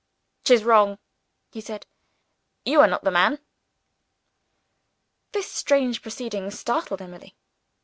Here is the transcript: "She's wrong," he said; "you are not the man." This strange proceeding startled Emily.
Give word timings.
"She's 0.45 0.63
wrong," 0.63 0.97
he 1.51 1.61
said; 1.61 1.85
"you 2.65 2.79
are 2.79 2.87
not 2.87 3.03
the 3.03 3.11
man." 3.11 3.37
This 5.31 5.51
strange 5.51 6.01
proceeding 6.01 6.49
startled 6.49 7.03
Emily. 7.03 7.35